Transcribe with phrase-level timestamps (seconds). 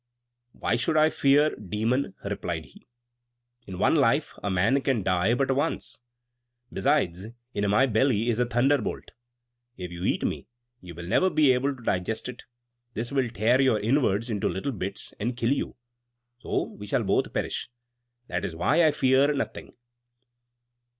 [0.53, 2.87] "Why should I fear, Demon?" replied he.
[3.67, 6.01] "In one life a man can die but once.
[6.73, 9.11] Besides, in my belly is a thunderbolt;
[9.77, 10.47] if you eat me,
[10.81, 12.45] you will never be able to digest it;
[12.95, 15.75] this will tear your inwards into little bits, and kill you:
[16.39, 17.69] so we shall both perish.
[18.25, 19.71] That is why I fear nothing."